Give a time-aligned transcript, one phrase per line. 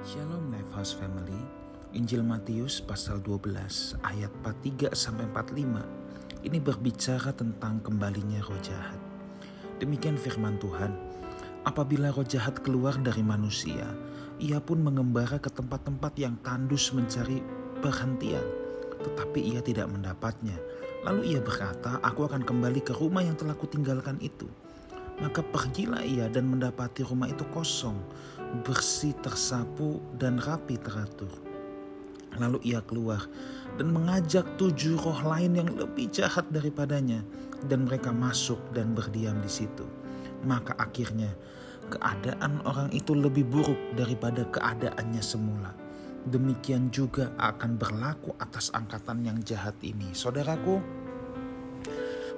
[0.00, 1.36] Shalom Lifehouse Family.
[1.92, 6.40] Injil Matius pasal 12 ayat 43 sampai 45.
[6.40, 8.96] Ini berbicara tentang kembalinya roh jahat.
[9.76, 10.96] Demikian firman Tuhan.
[11.68, 13.84] Apabila roh jahat keluar dari manusia,
[14.40, 17.44] ia pun mengembara ke tempat-tempat yang tandus mencari
[17.84, 18.48] perhentian,
[19.04, 20.56] tetapi ia tidak mendapatnya.
[21.04, 24.48] Lalu ia berkata, "Aku akan kembali ke rumah yang telah kutinggalkan itu."
[25.20, 28.00] Maka pergilah ia dan mendapati rumah itu kosong,
[28.66, 31.30] bersih tersapu dan rapi teratur.
[32.38, 33.26] Lalu ia keluar
[33.74, 37.26] dan mengajak tujuh roh lain yang lebih jahat daripadanya
[37.66, 39.82] dan mereka masuk dan berdiam di situ.
[40.46, 41.34] Maka akhirnya
[41.90, 45.74] keadaan orang itu lebih buruk daripada keadaannya semula.
[46.20, 50.12] Demikian juga akan berlaku atas angkatan yang jahat ini.
[50.12, 50.78] Saudaraku,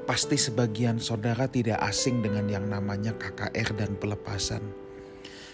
[0.02, 4.58] Pasti sebagian saudara tidak asing dengan yang namanya KKR dan pelepasan.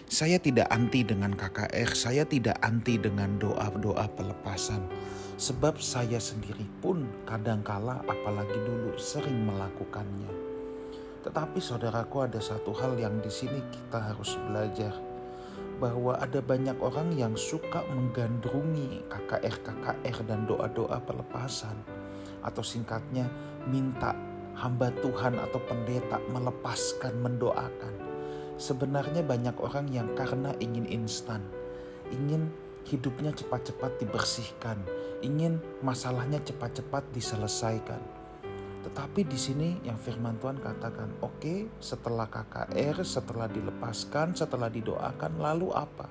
[0.08, 4.88] Saya tidak anti dengan KKR, saya tidak anti dengan doa-doa pelepasan.
[5.36, 10.32] Sebab saya sendiri pun kadangkala apalagi dulu sering melakukannya.
[11.28, 14.96] Tetapi saudaraku ada satu hal yang di sini kita harus belajar
[15.76, 21.76] bahwa ada banyak orang yang suka menggandrungi KKR-KKR dan doa-doa pelepasan
[22.40, 23.28] atau singkatnya
[23.68, 24.16] minta
[24.56, 28.07] hamba Tuhan atau pendeta melepaskan, mendoakan.
[28.58, 31.46] Sebenarnya banyak orang yang karena ingin instan,
[32.10, 32.50] ingin
[32.90, 34.82] hidupnya cepat-cepat dibersihkan,
[35.22, 38.02] ingin masalahnya cepat-cepat diselesaikan.
[38.82, 45.38] Tetapi di sini yang firman Tuhan katakan, oke okay, setelah KKR, setelah dilepaskan, setelah didoakan,
[45.38, 46.10] lalu apa?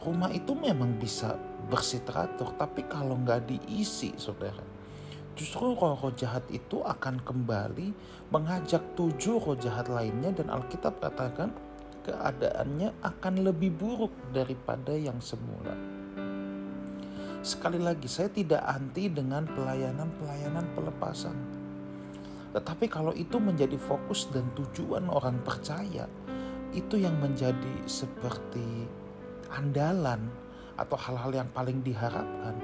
[0.00, 1.36] Rumah itu memang bisa
[1.68, 4.64] bersih teratur, tapi kalau nggak diisi saudara,
[5.38, 7.94] justru roh-roh jahat itu akan kembali
[8.30, 11.50] mengajak tujuh roh jahat lainnya dan Alkitab katakan
[12.06, 15.76] keadaannya akan lebih buruk daripada yang semula.
[17.40, 21.36] Sekali lagi saya tidak anti dengan pelayanan-pelayanan pelepasan.
[22.50, 26.04] Tetapi kalau itu menjadi fokus dan tujuan orang percaya,
[26.76, 28.84] itu yang menjadi seperti
[29.54, 30.28] andalan
[30.76, 32.54] atau hal-hal yang paling diharapkan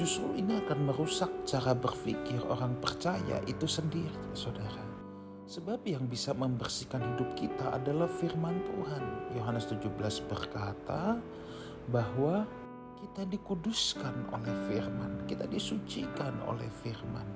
[0.00, 4.80] justru ini akan merusak cara berpikir orang percaya itu sendiri, saudara.
[5.44, 9.36] Sebab yang bisa membersihkan hidup kita adalah firman Tuhan.
[9.36, 9.92] Yohanes 17
[10.24, 11.20] berkata
[11.92, 12.48] bahwa
[12.96, 17.28] kita dikuduskan oleh firman, kita disucikan oleh firman.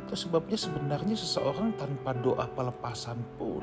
[0.00, 3.60] Itu sebabnya sebenarnya seseorang tanpa doa pelepasan pun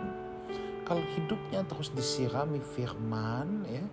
[0.85, 3.83] kalau hidupnya terus disirami firman ya,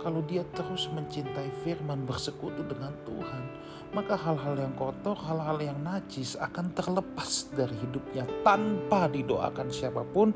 [0.00, 3.44] kalau dia terus mencintai firman bersekutu dengan Tuhan,
[3.90, 10.30] maka hal-hal yang kotor, hal-hal yang najis akan terlepas dari hidupnya tanpa didoakan siapa pun,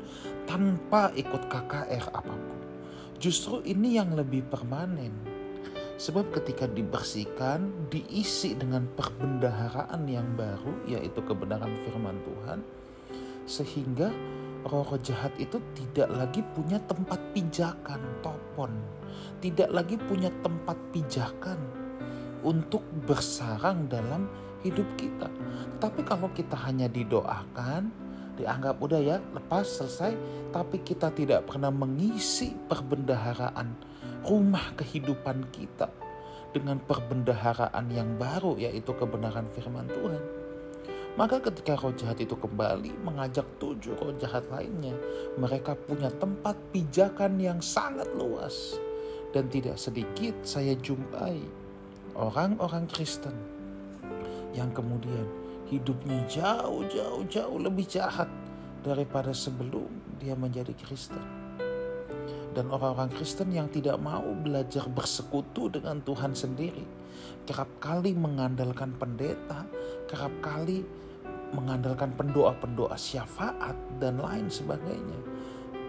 [0.45, 2.59] tanpa ikut KKR apa pun.
[3.15, 5.33] Justru ini yang lebih permanen.
[5.95, 12.59] Sebab ketika dibersihkan, diisi dengan perbendaharaan yang baru, yaitu kebenaran firman Tuhan,
[13.47, 14.11] sehingga
[14.65, 18.73] roh-roh jahat itu tidak lagi punya tempat pijakan, topon,
[19.37, 21.61] tidak lagi punya tempat pijakan
[22.41, 24.25] untuk bersarang dalam
[24.65, 25.29] hidup kita.
[25.77, 27.93] Tapi kalau kita hanya didoakan,
[28.41, 30.17] dianggap udah ya, lepas selesai,
[30.49, 33.69] tapi kita tidak pernah mengisi perbendaharaan
[34.25, 35.93] rumah kehidupan kita
[36.49, 40.44] dengan perbendaharaan yang baru yaitu kebenaran firman Tuhan
[41.15, 44.91] maka ketika roh jahat itu kembali mengajak tujuh roh jahat lainnya,
[45.39, 48.75] mereka punya tempat pijakan yang sangat luas.
[49.31, 51.39] Dan tidak sedikit saya jumpai
[52.15, 53.35] orang-orang Kristen
[54.55, 55.27] yang kemudian
[55.67, 58.31] hidupnya jauh-jauh-jauh lebih jahat
[58.83, 59.87] daripada sebelum
[60.19, 61.19] dia menjadi Kristen.
[62.55, 66.87] Dan orang-orang Kristen yang tidak mau belajar bersekutu dengan Tuhan sendiri,
[67.43, 69.67] kerap kali mengandalkan pendeta,
[70.07, 70.87] kerap kali
[71.53, 75.19] mengandalkan pendoa-pendoa syafaat dan lain sebagainya,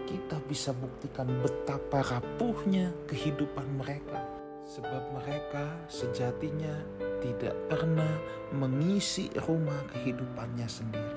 [0.07, 4.23] kita bisa buktikan betapa rapuhnya kehidupan mereka.
[4.67, 6.75] Sebab mereka sejatinya
[7.23, 8.19] tidak pernah
[8.51, 11.15] mengisi rumah kehidupannya sendiri.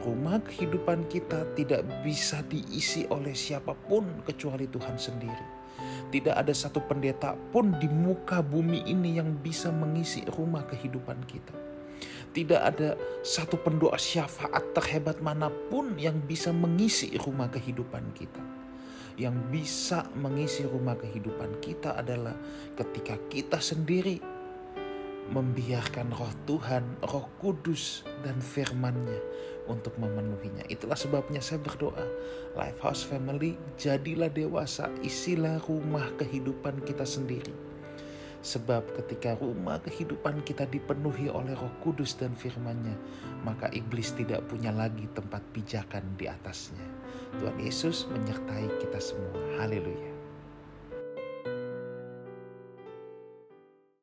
[0.00, 5.46] Rumah kehidupan kita tidak bisa diisi oleh siapa pun kecuali Tuhan sendiri.
[6.08, 11.73] Tidak ada satu pendeta pun di muka bumi ini yang bisa mengisi rumah kehidupan kita
[12.34, 18.42] tidak ada satu pendoa syafaat terhebat mana pun yang bisa mengisi rumah kehidupan kita.
[19.14, 22.34] Yang bisa mengisi rumah kehidupan kita adalah
[22.74, 24.18] ketika kita sendiri
[25.30, 29.22] membiarkan roh Tuhan, roh kudus dan firmannya
[29.70, 30.66] untuk memenuhinya.
[30.68, 32.04] Itulah sebabnya saya berdoa,
[32.52, 37.73] Lifehouse Family, jadilah dewasa, isilah rumah kehidupan kita sendiri.
[38.44, 42.92] Sebab ketika rumah kehidupan kita dipenuhi oleh roh kudus dan firmannya,
[43.40, 46.84] maka iblis tidak punya lagi tempat pijakan di atasnya.
[47.40, 49.40] Tuhan Yesus menyertai kita semua.
[49.56, 50.13] Haleluya.